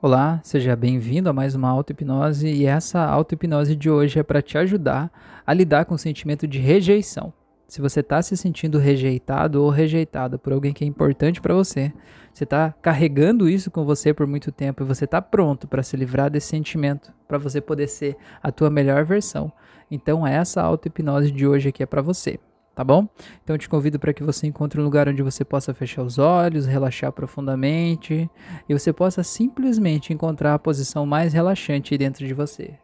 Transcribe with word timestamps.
Olá, 0.00 0.40
seja 0.44 0.76
bem-vindo 0.76 1.28
a 1.28 1.32
mais 1.32 1.56
uma 1.56 1.68
auto-hipnose 1.68 2.46
e 2.46 2.66
essa 2.66 3.04
auto-hipnose 3.04 3.74
de 3.74 3.90
hoje 3.90 4.20
é 4.20 4.22
para 4.22 4.40
te 4.40 4.56
ajudar 4.56 5.10
a 5.44 5.52
lidar 5.52 5.86
com 5.86 5.96
o 5.96 5.98
sentimento 5.98 6.46
de 6.46 6.60
rejeição. 6.60 7.32
Se 7.66 7.80
você 7.80 7.98
está 7.98 8.22
se 8.22 8.36
sentindo 8.36 8.78
rejeitado 8.78 9.60
ou 9.60 9.70
rejeitada 9.70 10.38
por 10.38 10.52
alguém 10.52 10.72
que 10.72 10.84
é 10.84 10.86
importante 10.86 11.40
para 11.40 11.52
você, 11.52 11.92
você 12.32 12.44
está 12.44 12.72
carregando 12.80 13.48
isso 13.48 13.72
com 13.72 13.84
você 13.84 14.14
por 14.14 14.24
muito 14.24 14.52
tempo 14.52 14.84
e 14.84 14.86
você 14.86 15.04
está 15.04 15.20
pronto 15.20 15.66
para 15.66 15.82
se 15.82 15.96
livrar 15.96 16.30
desse 16.30 16.46
sentimento, 16.46 17.12
para 17.26 17.36
você 17.36 17.60
poder 17.60 17.88
ser 17.88 18.16
a 18.40 18.52
tua 18.52 18.70
melhor 18.70 19.04
versão. 19.04 19.50
Então 19.90 20.24
essa 20.24 20.62
auto-hipnose 20.62 21.32
de 21.32 21.44
hoje 21.44 21.70
aqui 21.70 21.82
é 21.82 21.86
para 21.86 22.02
você 22.02 22.38
tá 22.78 22.84
bom? 22.84 23.08
Então 23.42 23.56
eu 23.56 23.58
te 23.58 23.68
convido 23.68 23.98
para 23.98 24.12
que 24.12 24.22
você 24.22 24.46
encontre 24.46 24.80
um 24.80 24.84
lugar 24.84 25.08
onde 25.08 25.20
você 25.20 25.44
possa 25.44 25.74
fechar 25.74 26.04
os 26.04 26.16
olhos, 26.16 26.64
relaxar 26.64 27.10
profundamente 27.10 28.30
e 28.68 28.72
você 28.72 28.92
possa 28.92 29.24
simplesmente 29.24 30.12
encontrar 30.12 30.54
a 30.54 30.58
posição 30.60 31.04
mais 31.04 31.32
relaxante 31.32 31.98
dentro 31.98 32.24
de 32.24 32.32
você. 32.32 32.78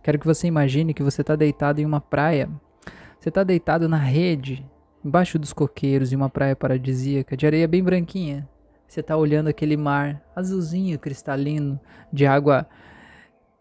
Quero 0.00 0.16
que 0.16 0.26
você 0.28 0.46
imagine 0.46 0.94
que 0.94 1.02
você 1.02 1.22
está 1.22 1.34
deitado 1.34 1.80
em 1.80 1.84
uma 1.84 2.00
praia. 2.00 2.48
Você 3.18 3.30
está 3.30 3.42
deitado 3.42 3.88
na 3.88 3.96
rede, 3.96 4.64
embaixo 5.04 5.40
dos 5.40 5.52
coqueiros, 5.52 6.12
em 6.12 6.16
uma 6.16 6.30
praia 6.30 6.54
paradisíaca, 6.54 7.36
de 7.36 7.46
areia 7.46 7.66
bem 7.66 7.82
branquinha. 7.82 8.48
Você 8.86 9.00
está 9.00 9.16
olhando 9.16 9.48
aquele 9.48 9.76
mar 9.76 10.22
azulzinho, 10.36 10.96
cristalino, 11.00 11.80
de 12.12 12.26
água 12.26 12.64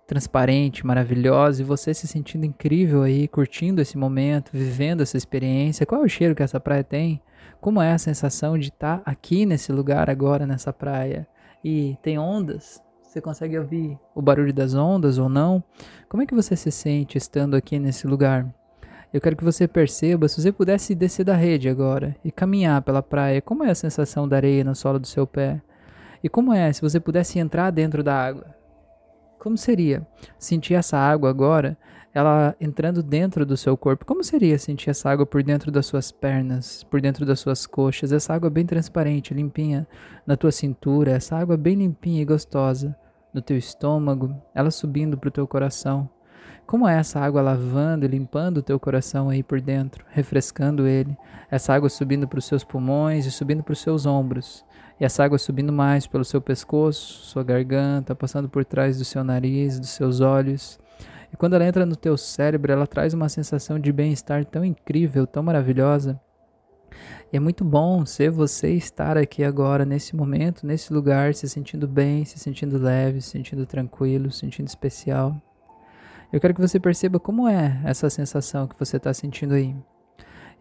transparente, 0.10 0.84
maravilhosa, 0.84 1.62
e 1.62 1.66
você 1.66 1.94
se 1.94 2.08
sentindo 2.08 2.44
incrível 2.44 3.04
aí, 3.04 3.28
curtindo 3.28 3.80
esse 3.80 3.96
momento, 3.96 4.50
vivendo 4.52 5.02
essa 5.02 5.16
experiência. 5.16 5.86
Qual 5.86 6.02
é 6.02 6.04
o 6.04 6.10
cheiro 6.10 6.34
que 6.34 6.42
essa 6.42 6.60
praia 6.60 6.84
tem? 6.84 7.22
Como 7.62 7.80
é 7.80 7.94
a 7.94 7.98
sensação 8.00 8.58
de 8.58 8.70
estar 8.70 8.98
tá 8.98 9.04
aqui 9.12 9.46
nesse 9.46 9.72
lugar 9.72 10.10
agora, 10.10 10.48
nessa 10.48 10.74
praia? 10.74 11.28
E 11.64 11.96
tem 12.02 12.18
ondas? 12.18 12.82
Você 13.04 13.22
consegue 13.22 13.60
ouvir 13.60 14.00
o 14.16 14.22
barulho 14.22 14.52
das 14.52 14.74
ondas 14.74 15.20
ou 15.20 15.30
não? 15.30 15.64
Como 16.10 16.24
é 16.24 16.26
que 16.26 16.34
você 16.34 16.56
se 16.56 16.72
sente 16.72 17.16
estando 17.16 17.56
aqui 17.56 17.78
nesse 17.78 18.08
lugar? 18.08 18.52
Eu 19.14 19.22
quero 19.22 19.36
que 19.36 19.44
você 19.44 19.68
perceba, 19.68 20.28
se 20.28 20.42
você 20.42 20.52
pudesse 20.52 20.96
descer 20.96 21.24
da 21.24 21.36
rede 21.36 21.70
agora 21.70 22.16
e 22.26 22.32
caminhar 22.32 22.82
pela 22.82 23.04
praia, 23.04 23.44
como 23.44 23.64
é 23.64 23.70
a 23.70 23.76
sensação 23.76 24.28
da 24.28 24.38
areia 24.38 24.64
no 24.64 24.74
solo 24.74 24.98
do 24.98 25.06
seu 25.06 25.28
pé? 25.28 25.62
E 26.24 26.28
como 26.28 26.52
é 26.52 26.74
se 26.74 26.82
você 26.82 27.00
pudesse 27.00 27.38
entrar 27.38 27.70
dentro 27.70 28.04
da 28.04 28.16
água? 28.16 28.59
Como 29.40 29.58
seria 29.58 30.06
sentir 30.38 30.74
essa 30.74 30.98
água 30.98 31.30
agora, 31.30 31.78
ela 32.14 32.54
entrando 32.60 33.02
dentro 33.02 33.46
do 33.46 33.56
seu 33.56 33.78
corpo? 33.78 34.06
Como 34.06 34.22
seria 34.22 34.60
sentir 34.60 34.90
essa 34.90 35.10
água 35.10 35.26
por 35.26 35.42
dentro 35.42 35.72
das 35.72 35.86
suas 35.86 36.12
pernas, 36.12 36.84
por 36.84 37.00
dentro 37.00 37.26
das 37.26 37.40
suas 37.40 37.66
coxas? 37.66 38.12
Essa 38.12 38.34
água 38.34 38.50
bem 38.50 38.66
transparente, 38.66 39.34
limpinha 39.34 39.88
na 40.28 40.36
tua 40.36 40.52
cintura, 40.52 41.12
essa 41.12 41.38
água 41.38 41.56
bem 41.56 41.76
limpinha 41.76 42.22
e 42.22 42.26
gostosa 42.26 42.94
no 43.34 43.42
teu 43.42 43.58
estômago, 43.58 44.36
ela 44.54 44.72
subindo 44.72 45.18
para 45.18 45.30
o 45.30 45.32
teu 45.32 45.48
coração. 45.48 46.10
Como 46.66 46.88
é 46.88 47.00
essa 47.00 47.20
água 47.20 47.42
lavando 47.42 48.06
e 48.06 48.08
limpando 48.08 48.58
o 48.58 48.62
teu 48.62 48.80
coração 48.80 49.30
aí 49.30 49.42
por 49.42 49.62
dentro, 49.62 50.06
refrescando 50.10 50.86
ele? 50.86 51.18
Essa 51.50 51.74
água 51.74 51.90
subindo 51.90 52.28
para 52.28 52.40
os 52.40 52.46
seus 52.46 52.64
pulmões 52.64 53.26
e 53.26 53.32
subindo 53.32 53.64
para 53.64 53.74
os 53.74 53.80
seus 53.80 54.06
ombros. 54.06 54.66
E 55.00 55.06
essa 55.06 55.24
água 55.24 55.38
subindo 55.38 55.72
mais 55.72 56.06
pelo 56.06 56.26
seu 56.26 56.42
pescoço, 56.42 57.24
sua 57.24 57.44
garganta, 57.44 58.14
passando 58.14 58.50
por 58.50 58.66
trás 58.66 58.98
do 58.98 59.06
seu 59.06 59.24
nariz, 59.24 59.80
dos 59.80 59.90
seus 59.90 60.20
olhos. 60.20 60.78
E 61.32 61.38
quando 61.38 61.54
ela 61.54 61.66
entra 61.66 61.86
no 61.86 61.96
teu 61.96 62.18
cérebro, 62.18 62.72
ela 62.72 62.86
traz 62.86 63.14
uma 63.14 63.30
sensação 63.30 63.80
de 63.80 63.94
bem-estar 63.94 64.44
tão 64.44 64.66
incrível, 64.66 65.26
tão 65.26 65.42
maravilhosa. 65.42 66.20
E 67.32 67.38
é 67.38 67.40
muito 67.40 67.64
bom 67.64 68.06
ser 68.06 68.30
você 68.30 68.74
estar 68.74 69.18
aqui 69.18 69.44
agora, 69.44 69.86
nesse 69.86 70.16
momento, 70.16 70.66
nesse 70.66 70.92
lugar, 70.92 71.34
se 71.34 71.48
sentindo 71.48 71.88
bem, 71.88 72.26
se 72.26 72.38
sentindo 72.40 72.78
leve, 72.78 73.22
se 73.22 73.30
sentindo 73.30 73.66
tranquilo, 73.66 74.32
se 74.32 74.40
sentindo 74.40 74.68
especial. 74.68 75.40
Eu 76.34 76.40
quero 76.40 76.54
que 76.54 76.62
você 76.62 76.80
perceba 76.80 77.20
como 77.20 77.48
é 77.48 77.80
essa 77.86 78.10
sensação 78.10 78.68
que 78.68 78.78
você 78.78 78.98
está 78.98 79.14
sentindo 79.14 79.54
aí. 79.54 79.76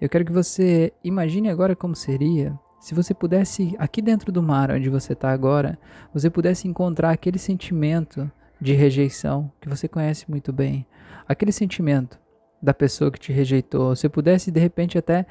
Eu 0.00 0.09
quero 0.09 0.25
que 0.25 0.32
você 0.32 0.93
imagine 1.03 1.48
agora 1.48 1.75
como 1.75 1.97
seria 1.97 2.59
se 2.81 2.94
você 2.94 3.12
pudesse, 3.12 3.75
aqui 3.78 4.00
dentro 4.00 4.31
do 4.31 4.43
mar 4.43 4.71
onde 4.71 4.89
você 4.89 5.12
está 5.12 5.31
agora, 5.31 5.78
você 6.15 6.31
pudesse 6.31 6.69
encontrar 6.69 7.11
aquele 7.11 7.39
sentimento 7.39 8.31
de 8.61 8.72
rejeição 8.72 9.50
que 9.61 9.69
você 9.69 9.89
conhece 9.89 10.25
muito 10.28 10.53
bem, 10.53 10.87
aquele 11.27 11.53
sentimento 11.53 12.19
da 12.62 12.75
pessoa 12.75 13.11
que 13.11 13.19
te 13.19 13.33
rejeitou, 13.33 13.94
você 13.94 14.09
pudesse 14.09 14.50
de 14.50 14.61
repente 14.61 14.99
até 14.99 15.27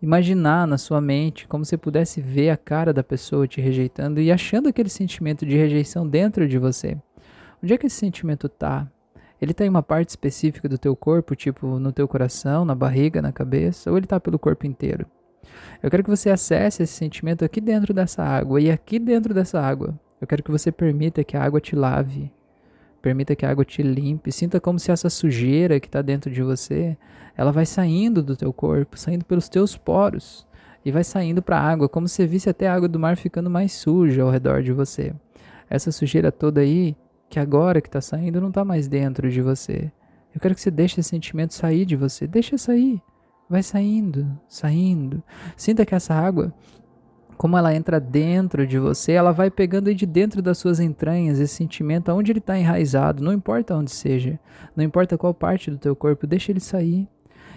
imaginar 0.00 0.66
na 0.66 0.78
sua 0.78 1.00
mente 1.00 1.46
como 1.46 1.64
você 1.64 1.76
pudesse 1.76 2.20
ver 2.20 2.50
a 2.50 2.56
cara 2.56 2.92
da 2.92 3.02
pessoa 3.02 3.46
te 3.46 3.60
rejeitando 3.60 4.20
e 4.20 4.32
achando 4.32 4.68
aquele 4.68 4.88
sentimento 4.88 5.44
de 5.44 5.56
rejeição 5.56 6.08
dentro 6.08 6.48
de 6.48 6.58
você. 6.58 6.96
Onde 7.62 7.74
é 7.74 7.78
que 7.78 7.86
esse 7.86 7.96
sentimento 7.96 8.46
está? 8.46 8.90
Ele 9.40 9.52
está 9.52 9.64
em 9.64 9.68
uma 9.68 9.82
parte 9.82 10.10
específica 10.10 10.68
do 10.68 10.78
teu 10.78 10.94
corpo, 10.94 11.34
tipo 11.34 11.78
no 11.78 11.92
teu 11.92 12.06
coração, 12.08 12.64
na 12.64 12.74
barriga, 12.74 13.20
na 13.20 13.32
cabeça, 13.32 13.90
ou 13.90 13.96
ele 13.96 14.06
está 14.06 14.18
pelo 14.18 14.38
corpo 14.38 14.66
inteiro? 14.66 15.06
Eu 15.82 15.90
quero 15.90 16.02
que 16.04 16.10
você 16.10 16.30
acesse 16.30 16.82
esse 16.82 16.92
sentimento 16.92 17.44
aqui 17.44 17.60
dentro 17.60 17.94
dessa 17.94 18.22
água 18.22 18.60
e 18.60 18.70
aqui 18.70 18.98
dentro 18.98 19.32
dessa 19.32 19.60
água. 19.60 19.98
Eu 20.20 20.26
quero 20.26 20.42
que 20.42 20.50
você 20.50 20.70
permita 20.70 21.24
que 21.24 21.36
a 21.36 21.42
água 21.42 21.60
te 21.60 21.74
lave, 21.74 22.30
permita 23.00 23.34
que 23.34 23.46
a 23.46 23.50
água 23.50 23.64
te 23.64 23.82
limpe, 23.82 24.30
sinta 24.30 24.60
como 24.60 24.78
se 24.78 24.90
essa 24.90 25.08
sujeira 25.08 25.80
que 25.80 25.86
está 25.86 26.02
dentro 26.02 26.30
de 26.30 26.42
você, 26.42 26.96
ela 27.36 27.50
vai 27.50 27.64
saindo 27.64 28.22
do 28.22 28.36
teu 28.36 28.52
corpo, 28.52 28.98
saindo 28.98 29.24
pelos 29.24 29.48
teus 29.48 29.76
poros 29.76 30.46
e 30.84 30.90
vai 30.90 31.04
saindo 31.04 31.42
para 31.42 31.58
a 31.58 31.62
água, 31.62 31.88
como 31.88 32.08
se 32.08 32.26
visse 32.26 32.48
até 32.48 32.68
a 32.68 32.74
água 32.74 32.88
do 32.88 32.98
mar 32.98 33.16
ficando 33.16 33.50
mais 33.50 33.72
suja 33.72 34.22
ao 34.22 34.30
redor 34.30 34.62
de 34.62 34.72
você. 34.72 35.14
Essa 35.68 35.92
sujeira 35.92 36.32
toda 36.32 36.60
aí, 36.60 36.96
que 37.28 37.38
agora 37.38 37.80
que 37.80 37.88
está 37.88 38.00
saindo, 38.00 38.40
não 38.40 38.48
está 38.48 38.64
mais 38.64 38.88
dentro 38.88 39.30
de 39.30 39.40
você. 39.40 39.90
Eu 40.34 40.40
quero 40.40 40.54
que 40.54 40.60
você 40.60 40.70
deixe 40.70 41.00
esse 41.00 41.08
sentimento 41.08 41.54
sair 41.54 41.84
de 41.84 41.96
você, 41.96 42.26
deixa 42.26 42.58
sair. 42.58 43.00
Vai 43.50 43.64
saindo, 43.64 44.38
saindo. 44.46 45.20
Sinta 45.56 45.84
que 45.84 45.92
essa 45.92 46.14
água, 46.14 46.54
como 47.36 47.58
ela 47.58 47.74
entra 47.74 47.98
dentro 47.98 48.64
de 48.64 48.78
você, 48.78 49.10
ela 49.10 49.32
vai 49.32 49.50
pegando 49.50 49.88
aí 49.88 49.94
de 49.96 50.06
dentro 50.06 50.40
das 50.40 50.56
suas 50.56 50.78
entranhas 50.78 51.40
esse 51.40 51.56
sentimento, 51.56 52.10
aonde 52.10 52.30
ele 52.30 52.38
está 52.38 52.56
enraizado, 52.56 53.24
não 53.24 53.32
importa 53.32 53.74
onde 53.74 53.90
seja, 53.90 54.38
não 54.76 54.84
importa 54.84 55.18
qual 55.18 55.34
parte 55.34 55.68
do 55.68 55.78
teu 55.78 55.96
corpo, 55.96 56.28
deixa 56.28 56.52
ele 56.52 56.60
sair. 56.60 57.08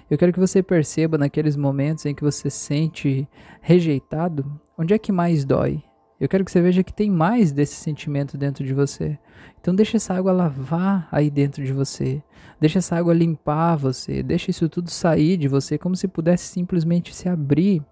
Eu 0.09 0.17
quero 0.17 0.33
que 0.33 0.39
você 0.39 0.63
perceba 0.63 1.15
naqueles 1.15 1.55
momentos 1.55 2.07
em 2.07 2.15
que 2.15 2.23
você 2.23 2.49
sente 2.49 3.27
rejeitado, 3.61 4.59
onde 4.75 4.95
é 4.95 4.97
que 4.97 5.11
mais 5.11 5.45
dói? 5.45 5.83
Eu 6.23 6.29
quero 6.29 6.45
que 6.45 6.51
você 6.51 6.61
veja 6.61 6.85
que 6.85 6.93
tem 6.93 7.11
mais 7.11 7.51
desse 7.51 7.75
sentimento 7.75 8.37
dentro 8.37 8.63
de 8.63 8.73
você. 8.73 9.19
Então 9.59 9.75
deixa 9.75 9.97
essa 9.97 10.13
água 10.13 10.31
lavar 10.31 11.05
aí 11.11 11.29
dentro 11.29 11.61
de 11.65 11.73
você. 11.73 12.23
Deixa 12.61 12.79
essa 12.79 12.95
água 12.95 13.13
limpar 13.13 13.75
você. 13.75 14.23
Deixa 14.23 14.49
isso 14.49 14.69
tudo 14.69 14.89
sair 14.89 15.35
de 15.35 15.49
você 15.49 15.77
como 15.77 15.97
se 15.97 16.07
pudesse 16.07 16.45
simplesmente 16.45 17.13
se 17.13 17.27
abrir 17.27 17.83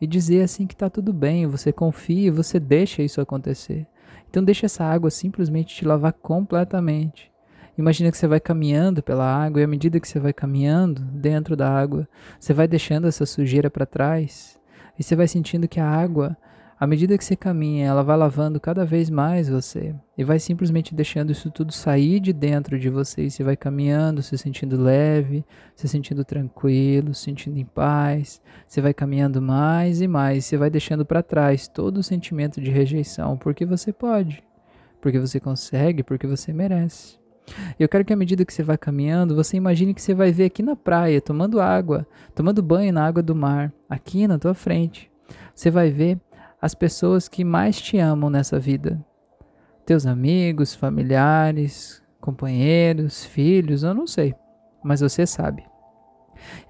e 0.00 0.06
dizer 0.06 0.44
assim 0.44 0.64
que 0.64 0.74
está 0.74 0.88
tudo 0.88 1.12
bem. 1.12 1.44
Você 1.48 1.72
confia 1.72 2.30
você 2.30 2.60
deixa 2.60 3.02
isso 3.02 3.20
acontecer. 3.20 3.84
Então 4.30 4.44
deixa 4.44 4.66
essa 4.66 4.84
água 4.84 5.10
simplesmente 5.10 5.74
te 5.74 5.84
lavar 5.84 6.12
completamente. 6.12 7.32
Imagina 7.76 8.12
que 8.12 8.16
você 8.16 8.28
vai 8.28 8.38
caminhando 8.38 9.02
pela 9.02 9.26
água 9.26 9.60
e 9.60 9.64
à 9.64 9.66
medida 9.66 9.98
que 9.98 10.06
você 10.06 10.20
vai 10.20 10.32
caminhando 10.32 11.02
dentro 11.02 11.56
da 11.56 11.68
água, 11.68 12.08
você 12.38 12.54
vai 12.54 12.68
deixando 12.68 13.08
essa 13.08 13.26
sujeira 13.26 13.68
para 13.68 13.84
trás 13.84 14.56
e 14.96 15.02
você 15.02 15.16
vai 15.16 15.26
sentindo 15.26 15.66
que 15.66 15.80
a 15.80 15.90
água 15.90 16.36
à 16.78 16.86
medida 16.86 17.16
que 17.16 17.24
você 17.24 17.36
caminha, 17.36 17.86
ela 17.86 18.02
vai 18.02 18.16
lavando 18.16 18.58
cada 18.58 18.84
vez 18.84 19.08
mais 19.08 19.48
você 19.48 19.94
e 20.18 20.24
vai 20.24 20.38
simplesmente 20.38 20.94
deixando 20.94 21.30
isso 21.30 21.50
tudo 21.50 21.72
sair 21.72 22.18
de 22.18 22.32
dentro 22.32 22.78
de 22.78 22.88
você. 22.88 23.22
E 23.22 23.30
você 23.30 23.44
vai 23.44 23.56
caminhando, 23.56 24.22
se 24.22 24.36
sentindo 24.36 24.80
leve, 24.80 25.44
se 25.76 25.86
sentindo 25.88 26.24
tranquilo, 26.24 27.14
se 27.14 27.24
sentindo 27.24 27.58
em 27.58 27.64
paz. 27.64 28.42
Você 28.66 28.80
vai 28.80 28.92
caminhando 28.92 29.40
mais 29.40 30.00
e 30.00 30.08
mais, 30.08 30.44
você 30.44 30.56
vai 30.56 30.70
deixando 30.70 31.04
para 31.04 31.22
trás 31.22 31.68
todo 31.68 31.98
o 31.98 32.02
sentimento 32.02 32.60
de 32.60 32.70
rejeição, 32.70 33.36
porque 33.36 33.64
você 33.64 33.92
pode, 33.92 34.42
porque 35.00 35.18
você 35.18 35.38
consegue, 35.38 36.02
porque 36.02 36.26
você 36.26 36.52
merece. 36.52 37.20
Eu 37.78 37.88
quero 37.88 38.04
que 38.04 38.12
à 38.12 38.16
medida 38.16 38.44
que 38.44 38.52
você 38.52 38.62
vai 38.62 38.78
caminhando, 38.78 39.34
você 39.34 39.56
imagine 39.56 39.94
que 39.94 40.02
você 40.02 40.14
vai 40.14 40.32
ver 40.32 40.44
aqui 40.44 40.62
na 40.62 40.76
praia, 40.76 41.20
tomando 41.20 41.60
água, 41.60 42.06
tomando 42.34 42.62
banho 42.62 42.92
na 42.92 43.06
água 43.06 43.22
do 43.22 43.34
mar, 43.34 43.72
aqui 43.88 44.26
na 44.26 44.38
tua 44.38 44.54
frente. 44.54 45.10
Você 45.54 45.70
vai 45.70 45.90
ver 45.90 46.18
as 46.62 46.76
pessoas 46.76 47.28
que 47.28 47.44
mais 47.44 47.80
te 47.80 47.98
amam 47.98 48.30
nessa 48.30 48.56
vida. 48.56 49.04
Teus 49.84 50.06
amigos, 50.06 50.72
familiares, 50.72 52.00
companheiros, 52.20 53.24
filhos, 53.24 53.82
eu 53.82 53.92
não 53.92 54.06
sei, 54.06 54.32
mas 54.82 55.00
você 55.00 55.26
sabe. 55.26 55.64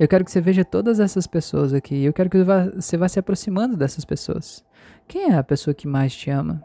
Eu 0.01 0.09
quero 0.09 0.25
que 0.25 0.31
você 0.31 0.41
veja 0.41 0.65
todas 0.65 0.99
essas 0.99 1.27
pessoas 1.27 1.75
aqui. 1.75 2.03
Eu 2.03 2.13
quero 2.13 2.31
que 2.31 2.39
você 2.75 2.97
vá 2.97 3.09
se 3.09 3.19
aproximando 3.19 3.77
dessas 3.77 4.05
pessoas. 4.05 4.65
Quem 5.07 5.31
é 5.31 5.37
a 5.37 5.45
pessoa 5.45 5.75
que 5.75 5.87
mais 5.87 6.15
te 6.15 6.31
ama? 6.31 6.63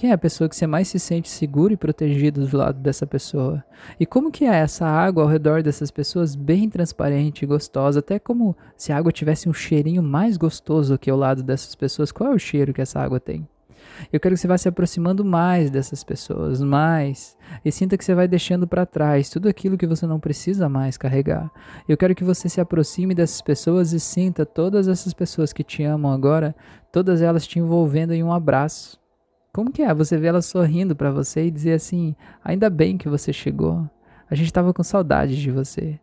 Quem 0.00 0.08
é 0.08 0.14
a 0.14 0.18
pessoa 0.18 0.48
que 0.48 0.56
você 0.56 0.66
mais 0.66 0.88
se 0.88 0.98
sente 0.98 1.28
seguro 1.28 1.74
e 1.74 1.76
protegido 1.76 2.46
do 2.46 2.56
lado 2.56 2.80
dessa 2.80 3.06
pessoa? 3.06 3.62
E 4.00 4.06
como 4.06 4.30
que 4.30 4.46
é 4.46 4.54
essa 4.54 4.86
água 4.86 5.22
ao 5.24 5.28
redor 5.28 5.62
dessas 5.62 5.90
pessoas 5.90 6.34
bem 6.34 6.70
transparente 6.70 7.42
e 7.42 7.46
gostosa, 7.46 7.98
até 7.98 8.18
como 8.18 8.56
se 8.78 8.94
a 8.94 8.96
água 8.96 9.12
tivesse 9.12 9.46
um 9.46 9.52
cheirinho 9.52 10.02
mais 10.02 10.38
gostoso 10.38 10.96
que 10.96 11.10
ao 11.10 11.18
lado 11.18 11.42
dessas 11.42 11.74
pessoas? 11.74 12.10
Qual 12.10 12.32
é 12.32 12.34
o 12.34 12.38
cheiro 12.38 12.72
que 12.72 12.80
essa 12.80 12.98
água 12.98 13.20
tem? 13.20 13.46
Eu 14.10 14.18
quero 14.18 14.34
que 14.34 14.40
você 14.40 14.48
vá 14.48 14.56
se 14.56 14.70
aproximando 14.70 15.22
mais 15.22 15.70
dessas 15.70 16.02
pessoas, 16.02 16.62
mais. 16.62 17.36
E 17.62 17.70
sinta 17.70 17.98
que 17.98 18.02
você 18.02 18.14
vai 18.14 18.26
deixando 18.26 18.66
para 18.66 18.86
trás 18.86 19.28
tudo 19.28 19.50
aquilo 19.50 19.76
que 19.76 19.86
você 19.86 20.06
não 20.06 20.18
precisa 20.18 20.66
mais 20.66 20.96
carregar. 20.96 21.50
Eu 21.86 21.98
quero 21.98 22.14
que 22.14 22.24
você 22.24 22.48
se 22.48 22.58
aproxime 22.58 23.14
dessas 23.14 23.42
pessoas 23.42 23.92
e 23.92 24.00
sinta 24.00 24.46
todas 24.46 24.88
essas 24.88 25.12
pessoas 25.12 25.52
que 25.52 25.62
te 25.62 25.82
amam 25.82 26.10
agora, 26.10 26.56
todas 26.90 27.20
elas 27.20 27.46
te 27.46 27.58
envolvendo 27.58 28.14
em 28.14 28.24
um 28.24 28.32
abraço. 28.32 28.99
Como 29.60 29.70
que 29.70 29.82
é 29.82 29.92
você 29.92 30.16
ver 30.16 30.28
elas 30.28 30.46
sorrindo 30.46 30.96
para 30.96 31.10
você 31.10 31.44
e 31.44 31.50
dizer 31.50 31.74
assim: 31.74 32.16
"Ainda 32.42 32.70
bem 32.70 32.96
que 32.96 33.10
você 33.10 33.30
chegou. 33.30 33.86
A 34.26 34.34
gente 34.34 34.46
estava 34.46 34.72
com 34.72 34.82
saudade 34.82 35.38
de 35.38 35.50
você." 35.50 36.00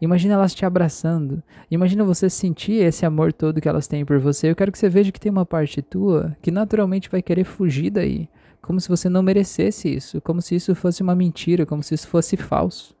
Imagina 0.00 0.34
elas 0.34 0.54
te 0.54 0.64
abraçando. 0.64 1.42
Imagina 1.68 2.04
você 2.04 2.30
sentir 2.30 2.74
esse 2.74 3.04
amor 3.04 3.32
todo 3.32 3.60
que 3.60 3.68
elas 3.68 3.88
têm 3.88 4.04
por 4.04 4.20
você. 4.20 4.48
Eu 4.48 4.54
quero 4.54 4.70
que 4.70 4.78
você 4.78 4.88
veja 4.88 5.10
que 5.10 5.18
tem 5.18 5.32
uma 5.32 5.44
parte 5.44 5.82
tua 5.82 6.36
que 6.40 6.52
naturalmente 6.52 7.10
vai 7.10 7.20
querer 7.20 7.42
fugir 7.42 7.90
daí. 7.90 8.28
Como 8.62 8.80
se 8.80 8.88
você 8.88 9.08
não 9.08 9.24
merecesse 9.24 9.92
isso. 9.92 10.20
Como 10.20 10.40
se 10.40 10.54
isso 10.54 10.72
fosse 10.76 11.02
uma 11.02 11.16
mentira. 11.16 11.66
Como 11.66 11.82
se 11.82 11.96
isso 11.96 12.06
fosse 12.06 12.36
falso. 12.36 12.94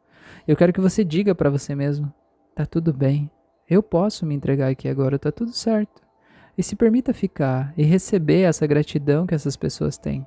Eu 0.44 0.56
quero 0.56 0.72
que 0.72 0.80
você 0.80 1.04
diga 1.04 1.36
para 1.36 1.50
você 1.50 1.72
mesmo: 1.72 2.12
tá 2.52 2.66
tudo 2.66 2.92
bem. 2.92 3.30
Eu 3.68 3.80
posso 3.80 4.26
me 4.26 4.34
entregar 4.34 4.70
aqui 4.70 4.88
agora. 4.88 5.20
Tá 5.20 5.30
tudo 5.30 5.52
certo. 5.52 6.09
E 6.56 6.62
se 6.62 6.76
permita 6.76 7.14
ficar 7.14 7.72
e 7.76 7.82
receber 7.82 8.42
essa 8.42 8.66
gratidão 8.66 9.26
que 9.26 9.34
essas 9.34 9.56
pessoas 9.56 9.96
têm. 9.96 10.26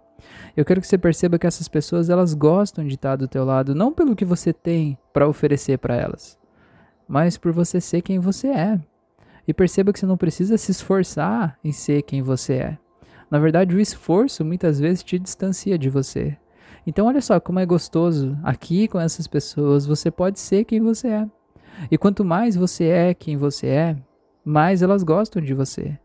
Eu 0.56 0.64
quero 0.64 0.82
que 0.82 0.88
você 0.88 0.98
perceba 0.98 1.38
que 1.38 1.48
essas 1.48 1.68
pessoas 1.68 2.10
elas 2.10 2.34
gostam 2.34 2.86
de 2.86 2.96
estar 2.96 3.16
do 3.16 3.28
teu 3.28 3.44
lado, 3.44 3.76
não 3.76 3.94
pelo 3.94 4.16
que 4.16 4.26
você 4.26 4.54
tem 4.54 4.98
para 5.12 5.28
oferecer 5.28 5.78
para 5.78 5.96
elas, 5.96 6.38
mas 7.08 7.38
por 7.38 7.52
você 7.52 7.82
ser 7.82 8.02
quem 8.02 8.20
você 8.20 8.48
é. 8.48 8.80
E 9.48 9.54
perceba 9.54 9.92
que 9.92 10.00
você 10.00 10.06
não 10.06 10.18
precisa 10.18 10.58
se 10.58 10.72
esforçar 10.72 11.58
em 11.64 11.72
ser 11.72 12.02
quem 12.04 12.22
você 12.22 12.54
é. 12.54 12.78
Na 13.30 13.40
verdade, 13.40 13.76
o 13.76 13.80
esforço 13.80 14.46
muitas 14.46 14.80
vezes 14.80 15.04
te 15.04 15.20
distancia 15.20 15.78
de 15.78 15.90
você. 15.90 16.38
Então, 16.86 17.08
olha 17.08 17.22
só 17.22 17.40
como 17.40 17.60
é 17.60 17.66
gostoso 17.66 18.38
aqui 18.44 18.88
com 18.88 19.00
essas 19.00 19.28
pessoas, 19.28 19.86
você 19.86 20.12
pode 20.12 20.40
ser 20.40 20.64
quem 20.66 20.80
você 20.80 21.08
é. 21.08 21.28
E 21.90 21.98
quanto 21.98 22.24
mais 22.24 22.56
você 22.56 22.86
é 22.86 23.14
quem 23.14 23.36
você 23.36 23.68
é, 23.68 23.98
mais 24.46 24.82
elas 24.82 25.04
gostam 25.04 25.42
de 25.42 25.54
você. 25.54 25.98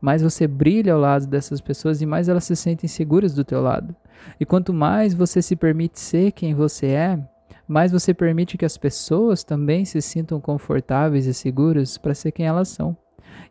Mais 0.00 0.22
você 0.22 0.46
brilha 0.46 0.92
ao 0.92 1.00
lado 1.00 1.26
dessas 1.26 1.60
pessoas 1.60 2.00
e 2.00 2.06
mais 2.06 2.28
elas 2.28 2.44
se 2.44 2.54
sentem 2.54 2.88
seguras 2.88 3.34
do 3.34 3.44
teu 3.44 3.60
lado. 3.60 3.94
E 4.38 4.46
quanto 4.46 4.72
mais 4.72 5.14
você 5.14 5.42
se 5.42 5.56
permite 5.56 5.98
ser 5.98 6.32
quem 6.32 6.54
você 6.54 6.86
é, 6.86 7.18
mas 7.66 7.92
você 7.92 8.14
permite 8.14 8.56
que 8.56 8.64
as 8.64 8.78
pessoas 8.78 9.44
também 9.44 9.84
se 9.84 10.00
sintam 10.00 10.40
confortáveis 10.40 11.26
e 11.26 11.34
seguras 11.34 11.98
para 11.98 12.14
ser 12.14 12.32
quem 12.32 12.46
elas 12.46 12.68
são. 12.68 12.96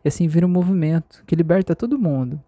E 0.04 0.08
assim 0.08 0.26
vira 0.26 0.46
um 0.46 0.50
movimento 0.50 1.22
que 1.26 1.36
liberta 1.36 1.76
todo 1.76 1.98
mundo. 1.98 2.42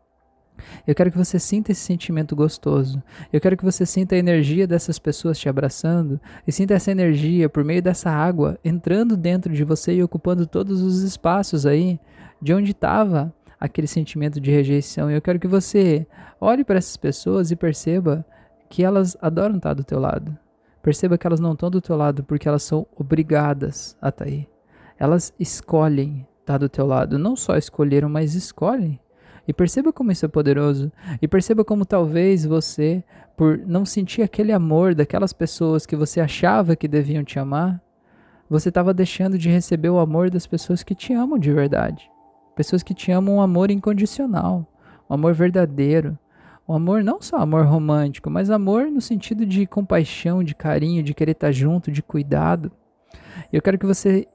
Eu 0.87 0.94
quero 0.94 1.11
que 1.11 1.17
você 1.17 1.38
sinta 1.38 1.73
esse 1.73 1.81
sentimento 1.81 2.37
gostoso. 2.37 3.03
Eu 3.32 3.41
quero 3.41 3.56
que 3.56 3.64
você 3.64 3.87
sinta 3.87 4.14
a 4.14 4.19
energia 4.19 4.67
dessas 4.67 4.99
pessoas 4.99 5.38
te 5.38 5.49
abraçando 5.49 6.20
e 6.46 6.53
sinta 6.53 6.75
essa 6.75 6.91
energia 6.91 7.49
por 7.49 7.64
meio 7.64 7.82
dessa 7.82 8.11
água 8.11 8.58
entrando 8.64 9.17
dentro 9.17 9.53
de 9.53 9.64
você 9.64 9.94
e 9.94 10.03
ocupando 10.03 10.46
todos 10.46 10.82
os 10.82 11.03
espaços 11.03 11.64
aí 11.64 11.99
de 12.43 12.53
onde 12.53 12.73
estava 12.73 13.32
aquele 13.61 13.87
sentimento 13.87 14.41
de 14.41 14.51
rejeição. 14.51 15.11
E 15.11 15.15
eu 15.15 15.21
quero 15.21 15.39
que 15.39 15.47
você 15.47 16.07
olhe 16.41 16.65
para 16.65 16.79
essas 16.79 16.97
pessoas 16.97 17.51
e 17.51 17.57
perceba 17.57 18.25
que 18.71 18.83
elas 18.83 19.17
adoram 19.21 19.57
estar 19.57 19.75
do 19.75 19.85
teu 19.85 20.01
lado. 20.01 20.37
Perceba 20.83 21.19
que 21.19 21.27
elas 21.27 21.41
não 21.41 21.53
estão 21.53 21.71
do 21.71 21.81
teu 21.81 21.97
lado 21.97 22.25
porque 22.25 22.49
elas 22.49 22.62
são 22.62 22.87
obrigadas 22.97 23.97
a 24.01 24.09
estar 24.09 24.25
aí. 24.25 24.49
Elas 24.99 25.35
escolhem 25.39 26.27
estar 26.41 26.57
do 26.57 26.69
teu 26.69 26.87
lado. 26.87 27.19
Não 27.19 27.37
só 27.37 27.57
escolheram, 27.57 28.09
mas 28.09 28.35
escolhem. 28.35 28.99
E 29.47 29.53
perceba 29.53 29.93
como 29.93 30.13
isso 30.13 30.25
é 30.25 30.29
poderoso. 30.29 30.91
E 31.21 31.29
perceba 31.29 31.65
como 31.65 31.85
talvez 31.85 32.47
você, 32.47 33.05
por 33.37 33.59
não 33.59 33.85
sentir 33.85 34.23
aquele 34.23 34.53
amor 34.53 34.95
daquelas 34.95 35.33
pessoas 35.33 35.85
que 35.85 35.97
você 35.97 36.21
achava 36.21 36.77
que 36.77 36.89
deviam 36.89 37.25
te 37.25 37.39
amar, 37.39 37.83
você 38.49 38.69
estava 38.69 38.95
deixando 38.95 39.39
de 39.39 39.49
receber 39.49 39.91
o 39.91 39.99
amor 39.99 40.31
das 40.31 40.47
pessoas 40.47 40.83
que 40.83 40.95
te 40.95 41.13
amam 41.13 41.39
de 41.39 41.53
verdade. 41.53 42.11
Pessoas 42.55 42.82
que 42.82 42.94
te 42.94 43.11
amam 43.11 43.37
um 43.37 43.41
amor 43.41 43.70
incondicional, 43.70 44.67
um 45.08 45.14
amor 45.14 45.35
verdadeiro, 45.35 46.19
o 46.67 46.73
amor 46.73 47.02
não 47.02 47.20
só 47.20 47.38
amor 47.38 47.64
romântico, 47.64 48.31
mas 48.31 48.49
amor 48.49 48.87
no 48.87 49.00
sentido 49.00 49.44
de 49.44 49.67
compaixão, 49.67 50.44
de 50.44 50.55
carinho, 50.55 51.02
de 51.02 51.12
querer 51.12 51.32
estar 51.32 51.50
junto, 51.50 51.91
de 51.91 52.02
cuidado. 52.02 52.70
Eu 53.52 53.61
quero 53.61 53.76
que 53.76 53.87
você 53.87 54.29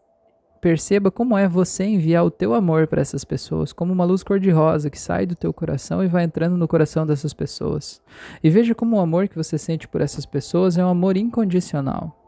perceba 0.59 1.12
como 1.12 1.38
é 1.38 1.47
você 1.47 1.85
enviar 1.85 2.25
o 2.25 2.31
teu 2.31 2.53
amor 2.53 2.88
para 2.88 3.00
essas 3.00 3.23
pessoas, 3.23 3.71
como 3.71 3.94
uma 3.94 4.03
luz 4.03 4.23
cor-de-rosa 4.23 4.89
que 4.89 5.00
sai 5.00 5.25
do 5.25 5.35
teu 5.35 5.53
coração 5.53 6.03
e 6.03 6.07
vai 6.07 6.23
entrando 6.23 6.57
no 6.57 6.68
coração 6.68 7.06
dessas 7.06 7.33
pessoas. 7.33 8.01
E 8.44 8.50
veja 8.50 8.73
como 8.75 8.97
o 8.97 9.00
amor 9.00 9.27
que 9.27 9.38
você 9.38 9.57
sente 9.57 9.88
por 9.88 10.01
essas 10.01 10.25
pessoas 10.25 10.77
é 10.77 10.83
um 10.83 10.89
amor 10.89 11.18
incondicional. 11.18 12.19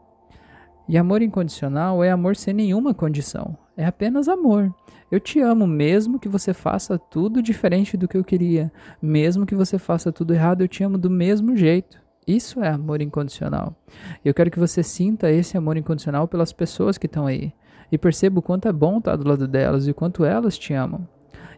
E 0.88 0.96
amor 0.96 1.20
incondicional 1.20 2.02
é 2.02 2.10
amor 2.10 2.34
sem 2.34 2.54
nenhuma 2.54 2.94
condição. 2.94 3.58
É 3.78 3.86
apenas 3.86 4.26
amor. 4.26 4.74
Eu 5.08 5.20
te 5.20 5.38
amo 5.38 5.64
mesmo 5.64 6.18
que 6.18 6.28
você 6.28 6.52
faça 6.52 6.98
tudo 6.98 7.40
diferente 7.40 7.96
do 7.96 8.08
que 8.08 8.16
eu 8.16 8.24
queria. 8.24 8.72
Mesmo 9.00 9.46
que 9.46 9.54
você 9.54 9.78
faça 9.78 10.10
tudo 10.10 10.34
errado, 10.34 10.62
eu 10.62 10.68
te 10.68 10.82
amo 10.82 10.98
do 10.98 11.08
mesmo 11.08 11.56
jeito. 11.56 11.96
Isso 12.26 12.60
é 12.60 12.70
amor 12.70 13.00
incondicional. 13.00 13.76
Eu 14.24 14.34
quero 14.34 14.50
que 14.50 14.58
você 14.58 14.82
sinta 14.82 15.30
esse 15.30 15.56
amor 15.56 15.76
incondicional 15.76 16.26
pelas 16.26 16.52
pessoas 16.52 16.98
que 16.98 17.06
estão 17.06 17.24
aí. 17.24 17.52
E 17.92 17.96
perceba 17.96 18.40
o 18.40 18.42
quanto 18.42 18.66
é 18.66 18.72
bom 18.72 18.98
estar 18.98 19.14
do 19.14 19.28
lado 19.28 19.46
delas 19.46 19.86
e 19.86 19.92
o 19.92 19.94
quanto 19.94 20.24
elas 20.24 20.58
te 20.58 20.74
amam. 20.74 21.06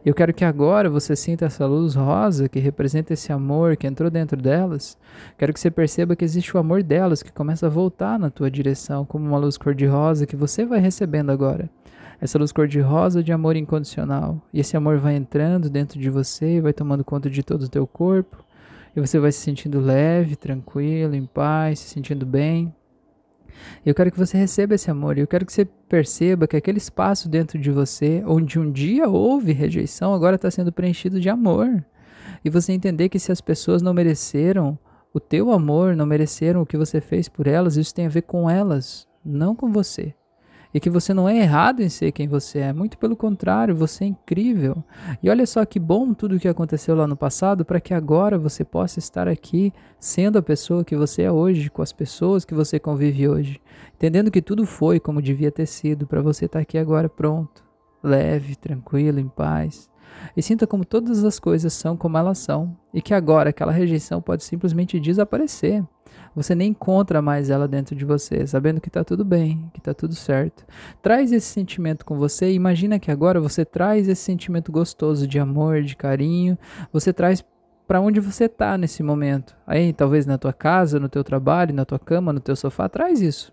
Eu 0.05 0.15
quero 0.15 0.35
que 0.35 0.45
agora 0.45 0.91
você 0.91 1.17
sinta 1.17 1.47
essa 1.47 1.65
luz 1.65 1.95
rosa 1.95 2.51
que 2.51 2.59
representa 2.59 3.15
esse 3.15 3.33
amor 3.33 3.79
que 3.79 3.87
entrou 3.87 4.11
dentro 4.11 4.37
delas. 4.37 4.99
Quero 5.39 5.55
que 5.55 5.61
você 5.61 5.71
perceba 5.71 6.15
que 6.15 6.25
existe 6.25 6.55
o 6.55 6.61
amor 6.61 6.83
delas 6.83 7.23
que 7.23 7.33
começa 7.33 7.67
a 7.67 7.71
voltar 7.71 8.19
na 8.19 8.29
tua 8.29 8.51
direção, 8.51 9.07
como 9.07 9.27
uma 9.27 9.39
luz 9.39 9.57
cor-de-rosa 9.57 10.27
que 10.27 10.37
você 10.37 10.67
vai 10.67 10.81
recebendo 10.81 11.31
agora. 11.31 11.71
Essa 12.21 12.39
luz 12.39 12.53
cor-de-rosa 12.53 13.23
de 13.23 13.33
amor 13.33 13.57
incondicional. 13.57 14.43
E 14.53 14.61
esse 14.61 14.77
amor 14.77 14.99
vai 14.99 15.17
entrando 15.17 15.71
dentro 15.71 15.99
de 15.99 16.11
você 16.11 16.57
e 16.57 16.61
vai 16.61 16.73
tomando 16.73 17.03
conta 17.03 17.31
de 17.31 17.43
todo 17.43 17.63
o 17.63 17.69
teu 17.69 17.87
corpo. 17.87 18.45
E 18.95 19.01
você 19.01 19.19
vai 19.19 19.33
se 19.33 19.39
sentindo 19.39 19.81
leve, 19.81 20.37
tranquilo, 20.37 21.15
em 21.15 21.25
paz, 21.25 21.79
se 21.79 21.89
sentindo 21.89 22.27
bem. 22.27 22.75
Eu 23.87 23.95
quero 23.95 24.11
que 24.11 24.19
você 24.19 24.37
receba 24.37 24.75
esse 24.75 24.91
amor. 24.91 25.17
Eu 25.17 25.27
quero 25.27 25.47
que 25.47 25.53
você 25.53 25.65
perceba 25.65 26.47
que 26.47 26.57
aquele 26.57 26.77
espaço 26.77 27.27
dentro 27.27 27.59
de 27.59 27.71
você, 27.71 28.23
onde 28.27 28.59
um 28.59 28.71
dia 28.71 29.09
houve 29.09 29.53
rejeição, 29.53 30.13
agora 30.13 30.37
está 30.37 30.51
sendo 30.51 30.71
preenchido 30.71 31.19
de 31.19 31.31
amor. 31.31 31.83
E 32.45 32.51
você 32.51 32.75
entender 32.75 33.09
que 33.09 33.19
se 33.19 33.33
as 33.33 33.41
pessoas 33.41 33.81
não 33.81 33.95
mereceram 33.95 34.79
o 35.15 35.21
teu 35.21 35.51
amor, 35.51 35.97
não 35.97 36.05
mereceram 36.05 36.61
o 36.61 36.67
que 36.67 36.77
você 36.77 37.01
fez 37.01 37.31
por 37.31 37.47
elas, 37.47 37.79
isso 37.79 37.95
tem 37.95 38.05
a 38.05 38.11
ver 38.11 38.23
com 38.23 38.49
elas, 38.49 39.09
não 39.25 39.57
com 39.57 39.73
você 39.73 40.15
e 40.73 40.81
que 40.81 40.89
você 40.89 41.13
não 41.13 41.29
é 41.29 41.39
errado 41.39 41.81
em 41.81 41.89
ser 41.89 42.13
quem 42.13 42.29
você 42.29 42.61
é, 42.61 42.73
muito 42.73 42.97
pelo 42.97 43.17
contrário, 43.17 43.75
você 43.75 44.05
é 44.05 44.09
incrível. 44.09 44.83
E 45.23 45.29
olha 45.29 45.47
só 45.47 45.65
que 45.65 45.79
bom 45.79 46.15
tudo 46.15 46.37
o 46.37 46.41
que 46.41 46.49
aconteceu 46.49 46.95
lá 46.95 47.07
no 47.07 47.17
passado 47.17 47.65
para 47.65 47.81
que 47.81 47.93
agora 47.93 48.39
você 48.39 48.65
possa 48.65 48.99
estar 48.99 49.29
aqui 49.29 49.73
sendo 49.99 50.39
a 50.39 50.43
pessoa 50.43 50.85
que 50.85 50.97
você 50.97 51.23
é 51.23 51.33
hoje, 51.33 51.71
com 51.71 51.83
as 51.83 51.93
pessoas 51.93 52.45
que 52.45 52.55
você 52.55 52.79
convive 52.79 53.29
hoje, 53.29 53.61
entendendo 53.95 54.31
que 54.31 54.43
tudo 54.43 54.65
foi 54.65 55.01
como 55.01 55.21
devia 55.21 55.51
ter 55.51 55.67
sido 55.67 56.07
para 56.07 56.23
você 56.23 56.45
estar 56.45 56.61
aqui 56.61 56.79
agora 56.79 57.09
pronto, 57.09 57.65
leve, 58.03 58.57
tranquilo, 58.57 59.19
em 59.19 59.29
paz. 59.29 59.91
E 60.37 60.43
sinta 60.43 60.67
como 60.67 60.85
todas 60.85 61.25
as 61.25 61.39
coisas 61.39 61.73
são 61.73 61.97
como 61.97 62.19
elas 62.19 62.39
são, 62.39 62.77
e 62.93 63.01
que 63.01 63.15
agora 63.15 63.51
aquela 63.51 63.73
rejeição 63.73 64.21
pode 64.21 64.45
simplesmente 64.45 64.99
desaparecer 64.99 65.85
você 66.35 66.55
nem 66.55 66.71
encontra 66.71 67.21
mais 67.21 67.51
ela 67.51 67.67
dentro 67.67 67.95
de 67.95 68.05
você, 68.05 68.47
sabendo 68.47 68.81
que 68.81 68.89
está 68.89 69.03
tudo 69.05 69.25
bem, 69.25 69.71
que 69.73 69.81
está 69.81 69.93
tudo 69.93 70.15
certo. 70.15 70.65
Traz 71.03 71.33
esse 71.33 71.47
sentimento 71.47 72.05
com 72.05 72.17
você 72.17 72.53
imagina 72.53 72.99
que 72.99 73.11
agora 73.11 73.41
você 73.41 73.65
traz 73.65 74.09
esse 74.09 74.23
sentimento 74.23 74.71
gostoso 74.71 75.27
de 75.27 75.39
amor, 75.39 75.83
de 75.83 75.97
carinho, 75.97 76.59
você 76.93 77.13
traz 77.13 77.45
para 77.87 78.01
onde 78.01 78.21
você 78.21 78.45
está 78.45 78.79
nesse 78.79 79.03
momento. 79.03 79.57
Aí, 79.67 79.93
talvez 79.93 80.25
na 80.25 80.39
tua 80.39 80.53
casa, 80.53 81.01
no 81.01 81.09
teu 81.09 81.25
trabalho, 81.25 81.75
na 81.75 81.85
tua 81.85 81.99
cama, 81.99 82.33
no 82.33 82.39
teu 82.39 82.55
sofá, 82.55 82.89
traz 82.89 83.21
isso. 83.21 83.53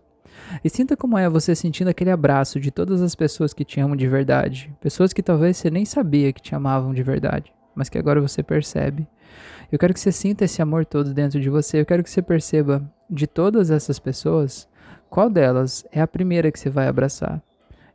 E 0.63 0.69
sinta 0.69 0.95
como 0.95 1.17
é 1.17 1.27
você 1.27 1.55
sentindo 1.55 1.89
aquele 1.89 2.11
abraço 2.11 2.59
de 2.59 2.69
todas 2.69 3.01
as 3.01 3.15
pessoas 3.15 3.53
que 3.53 3.65
te 3.65 3.79
amam 3.79 3.95
de 3.95 4.07
verdade. 4.07 4.71
Pessoas 4.79 5.11
que 5.11 5.23
talvez 5.23 5.57
você 5.57 5.71
nem 5.71 5.85
sabia 5.85 6.31
que 6.31 6.41
te 6.41 6.53
amavam 6.53 6.93
de 6.93 7.01
verdade, 7.01 7.51
mas 7.73 7.89
que 7.89 7.97
agora 7.97 8.21
você 8.21 8.43
percebe. 8.43 9.07
Eu 9.69 9.77
quero 9.77 9.93
que 9.93 9.99
você 9.99 10.11
sinta 10.11 10.45
esse 10.45 10.61
amor 10.61 10.85
todo 10.85 11.13
dentro 11.13 11.41
de 11.41 11.49
você. 11.49 11.81
Eu 11.81 11.85
quero 11.85 12.01
que 12.01 12.09
você 12.09 12.21
perceba 12.21 12.81
de 13.09 13.27
todas 13.27 13.69
essas 13.69 13.99
pessoas, 13.99 14.67
qual 15.09 15.29
delas 15.29 15.85
é 15.91 15.99
a 15.99 16.07
primeira 16.07 16.51
que 16.51 16.59
você 16.59 16.69
vai 16.69 16.87
abraçar. 16.87 17.41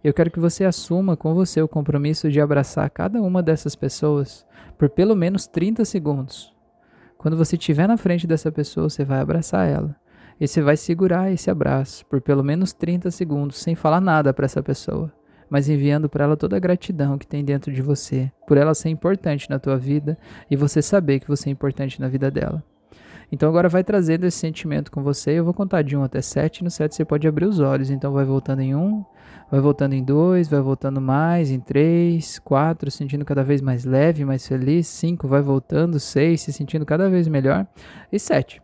Eu 0.04 0.12
quero 0.12 0.30
que 0.30 0.40
você 0.40 0.64
assuma 0.64 1.16
com 1.16 1.32
você 1.32 1.62
o 1.62 1.68
compromisso 1.68 2.30
de 2.30 2.40
abraçar 2.40 2.90
cada 2.90 3.22
uma 3.22 3.42
dessas 3.42 3.74
pessoas 3.74 4.44
por 4.76 4.90
pelo 4.90 5.16
menos 5.16 5.46
30 5.46 5.84
segundos. 5.84 6.52
Quando 7.16 7.36
você 7.36 7.56
estiver 7.56 7.86
na 7.86 7.96
frente 7.96 8.26
dessa 8.26 8.50
pessoa, 8.50 8.90
você 8.90 9.04
vai 9.04 9.20
abraçar 9.20 9.66
ela. 9.66 9.96
E 10.40 10.48
você 10.48 10.60
vai 10.60 10.76
segurar 10.76 11.30
esse 11.30 11.50
abraço 11.50 12.04
por 12.06 12.20
pelo 12.20 12.42
menos 12.42 12.72
30 12.72 13.10
segundos 13.12 13.58
sem 13.58 13.74
falar 13.74 14.00
nada 14.00 14.34
para 14.34 14.44
essa 14.44 14.62
pessoa, 14.62 15.12
mas 15.52 15.68
enviando 15.68 16.08
para 16.08 16.24
ela 16.24 16.34
toda 16.34 16.56
a 16.56 16.58
gratidão 16.58 17.18
que 17.18 17.26
tem 17.26 17.44
dentro 17.44 17.70
de 17.70 17.82
você, 17.82 18.32
por 18.48 18.56
ela 18.56 18.72
ser 18.72 18.88
importante 18.88 19.50
na 19.50 19.58
tua 19.58 19.76
vida 19.76 20.16
e 20.50 20.56
você 20.56 20.80
saber 20.80 21.20
que 21.20 21.28
você 21.28 21.50
é 21.50 21.52
importante 21.52 22.00
na 22.00 22.08
vida 22.08 22.30
dela. 22.30 22.64
Então 23.30 23.50
agora 23.50 23.68
vai 23.68 23.84
trazendo 23.84 24.24
esse 24.24 24.38
sentimento 24.38 24.90
com 24.90 25.02
você. 25.02 25.32
Eu 25.32 25.44
vou 25.44 25.52
contar 25.52 25.82
de 25.82 25.94
1 25.94 26.04
até 26.04 26.22
7. 26.22 26.64
No 26.64 26.70
7 26.70 26.94
você 26.94 27.04
pode 27.04 27.28
abrir 27.28 27.44
os 27.44 27.60
olhos. 27.60 27.90
Então 27.90 28.14
vai 28.14 28.24
voltando 28.24 28.62
em 28.62 28.74
1, 28.74 29.04
vai 29.50 29.60
voltando 29.60 29.92
em 29.92 30.02
2, 30.02 30.48
vai 30.48 30.60
voltando 30.62 31.02
mais, 31.02 31.50
em 31.50 31.60
3, 31.60 32.38
4, 32.38 32.90
sentindo 32.90 33.22
cada 33.22 33.44
vez 33.44 33.60
mais 33.60 33.84
leve, 33.84 34.24
mais 34.24 34.48
feliz. 34.48 34.86
5, 34.86 35.28
vai 35.28 35.42
voltando, 35.42 36.00
6, 36.00 36.40
se 36.40 36.50
sentindo 36.50 36.86
cada 36.86 37.10
vez 37.10 37.28
melhor. 37.28 37.66
E 38.10 38.18
7. 38.18 38.62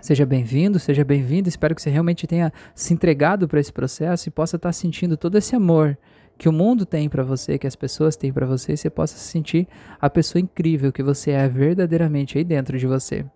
Seja 0.00 0.24
bem-vindo, 0.24 0.78
seja 0.78 1.04
bem-vindo. 1.04 1.48
Espero 1.48 1.74
que 1.74 1.82
você 1.82 1.90
realmente 1.90 2.26
tenha 2.26 2.52
se 2.74 2.94
entregado 2.94 3.46
para 3.46 3.60
esse 3.60 3.72
processo 3.72 4.28
e 4.28 4.32
possa 4.32 4.56
estar 4.56 4.72
sentindo 4.72 5.16
todo 5.16 5.36
esse 5.36 5.54
amor 5.54 5.96
que 6.38 6.48
o 6.48 6.52
mundo 6.52 6.86
tem 6.86 7.06
para 7.06 7.22
você, 7.22 7.58
que 7.58 7.66
as 7.66 7.76
pessoas 7.76 8.16
têm 8.16 8.32
para 8.32 8.46
você, 8.46 8.72
e 8.72 8.76
você 8.76 8.88
possa 8.88 9.18
se 9.18 9.24
sentir 9.24 9.68
a 10.00 10.08
pessoa 10.08 10.40
incrível 10.40 10.90
que 10.90 11.02
você 11.02 11.32
é 11.32 11.46
verdadeiramente 11.46 12.38
aí 12.38 12.44
dentro 12.44 12.78
de 12.78 12.86
você. 12.86 13.26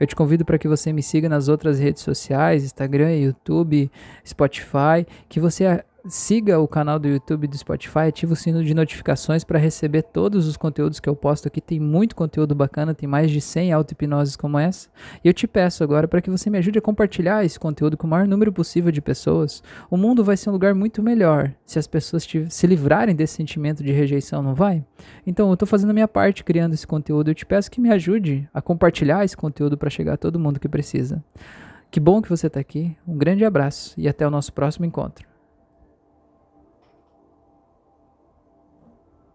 Eu 0.00 0.06
te 0.06 0.16
convido 0.16 0.42
para 0.42 0.56
que 0.56 0.66
você 0.66 0.90
me 0.90 1.02
siga 1.02 1.28
nas 1.28 1.48
outras 1.48 1.78
redes 1.78 2.02
sociais, 2.02 2.64
Instagram, 2.64 3.14
YouTube, 3.14 3.90
Spotify, 4.26 5.06
que 5.28 5.38
você 5.38 5.84
siga 6.08 6.58
o 6.58 6.68
canal 6.68 6.98
do 6.98 7.08
YouTube 7.08 7.46
do 7.46 7.56
Spotify, 7.56 8.00
ative 8.08 8.32
o 8.32 8.36
sino 8.36 8.64
de 8.64 8.74
notificações 8.74 9.44
para 9.44 9.58
receber 9.58 10.02
todos 10.02 10.46
os 10.46 10.56
conteúdos 10.56 11.00
que 11.00 11.08
eu 11.08 11.16
posto 11.16 11.48
aqui. 11.48 11.60
Tem 11.60 11.80
muito 11.80 12.14
conteúdo 12.14 12.54
bacana, 12.54 12.94
tem 12.94 13.08
mais 13.08 13.30
de 13.30 13.40
100 13.40 13.72
auto-hipnoses 13.72 14.36
como 14.36 14.58
essa. 14.58 14.88
E 15.24 15.28
eu 15.28 15.34
te 15.34 15.46
peço 15.46 15.82
agora 15.82 16.06
para 16.06 16.20
que 16.20 16.30
você 16.30 16.48
me 16.50 16.58
ajude 16.58 16.78
a 16.78 16.82
compartilhar 16.82 17.44
esse 17.44 17.58
conteúdo 17.58 17.96
com 17.96 18.06
o 18.06 18.10
maior 18.10 18.26
número 18.26 18.52
possível 18.52 18.92
de 18.92 19.00
pessoas. 19.00 19.62
O 19.90 19.96
mundo 19.96 20.24
vai 20.24 20.36
ser 20.36 20.50
um 20.50 20.52
lugar 20.52 20.74
muito 20.74 21.02
melhor 21.02 21.52
se 21.64 21.78
as 21.78 21.86
pessoas 21.86 22.26
se 22.48 22.66
livrarem 22.66 23.14
desse 23.14 23.34
sentimento 23.34 23.82
de 23.82 23.92
rejeição, 23.92 24.42
não 24.42 24.54
vai? 24.54 24.84
Então, 25.26 25.48
eu 25.48 25.54
estou 25.54 25.66
fazendo 25.66 25.90
a 25.90 25.94
minha 25.94 26.08
parte 26.08 26.44
criando 26.44 26.74
esse 26.74 26.86
conteúdo. 26.86 27.30
Eu 27.30 27.34
te 27.34 27.46
peço 27.46 27.70
que 27.70 27.80
me 27.80 27.90
ajude 27.90 28.48
a 28.52 28.62
compartilhar 28.62 29.24
esse 29.24 29.36
conteúdo 29.36 29.76
para 29.76 29.90
chegar 29.90 30.14
a 30.14 30.16
todo 30.18 30.38
mundo 30.38 30.60
que 30.60 30.68
precisa. 30.68 31.22
Que 31.90 32.00
bom 32.00 32.20
que 32.20 32.28
você 32.28 32.46
está 32.46 32.60
aqui. 32.60 32.96
Um 33.06 33.16
grande 33.16 33.44
abraço 33.44 33.94
e 33.96 34.08
até 34.08 34.26
o 34.26 34.30
nosso 34.30 34.52
próximo 34.52 34.84
encontro. 34.84 35.35